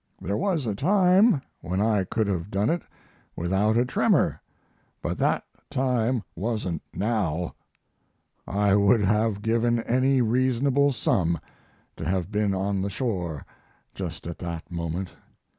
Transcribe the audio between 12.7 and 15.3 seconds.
the shore just at that moment.